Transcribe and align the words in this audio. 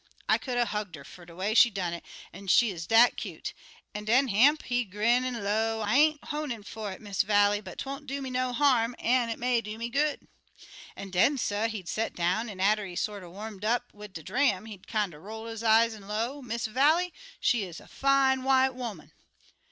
I 0.27 0.39
could 0.39 0.57
a 0.57 0.65
hugged 0.65 0.97
'er 0.97 1.03
fer 1.03 1.25
de 1.25 1.35
way 1.35 1.53
she 1.53 1.69
done 1.69 1.93
it, 1.93 2.03
she 2.49 2.71
'uz 2.71 2.87
dat 2.87 3.17
cute. 3.17 3.53
An' 3.93 4.05
den 4.05 4.29
Hamp, 4.29 4.63
he'd 4.63 4.89
grin 4.89 5.23
an' 5.23 5.43
low, 5.43 5.81
'I 5.81 5.93
ain't 5.95 6.23
honin' 6.23 6.63
fer 6.63 6.89
it, 6.91 7.01
Miss 7.01 7.21
Vallie, 7.21 7.61
but 7.61 7.77
'twon't 7.77 8.07
do 8.07 8.19
me 8.19 8.31
no 8.31 8.51
harm, 8.51 8.95
an' 8.97 9.29
it 9.29 9.37
may 9.37 9.61
do 9.61 9.77
me 9.77 9.89
good.' 9.89 10.27
"An' 10.95 11.11
den, 11.11 11.37
suh, 11.37 11.67
he'd 11.67 11.87
set 11.87 12.15
down, 12.15 12.49
an' 12.49 12.59
atter 12.59 12.87
he 12.87 12.93
got 12.93 12.97
sorter 12.99 13.29
warmed 13.29 13.63
up 13.63 13.93
wid 13.93 14.13
de 14.13 14.23
dram, 14.23 14.65
he'd 14.65 14.87
kinder 14.87 15.19
roll 15.19 15.45
his 15.45 15.61
eye 15.61 15.85
and 15.85 16.07
low, 16.07 16.41
'Miss 16.41 16.65
Vallie, 16.65 17.13
she 17.39 17.61
is 17.63 17.79
a 17.79 17.87
fine 17.87 18.41
white 18.43 18.69
'oman!' 18.71 19.11